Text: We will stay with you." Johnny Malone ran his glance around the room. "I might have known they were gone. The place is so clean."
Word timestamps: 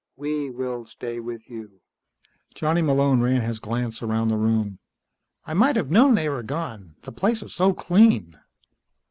We 0.15 0.49
will 0.49 0.87
stay 0.87 1.19
with 1.19 1.47
you." 1.47 1.79
Johnny 2.55 2.81
Malone 2.81 3.21
ran 3.21 3.41
his 3.41 3.59
glance 3.59 4.01
around 4.01 4.29
the 4.29 4.35
room. 4.35 4.79
"I 5.45 5.53
might 5.53 5.75
have 5.75 5.91
known 5.91 6.15
they 6.15 6.27
were 6.27 6.41
gone. 6.41 6.95
The 7.03 7.11
place 7.11 7.43
is 7.43 7.53
so 7.53 7.71
clean." 7.71 8.35